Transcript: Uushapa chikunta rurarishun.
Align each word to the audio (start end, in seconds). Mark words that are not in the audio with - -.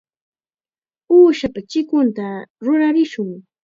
Uushapa 1.15 1.59
chikunta 1.69 2.25
rurarishun. 2.63 3.29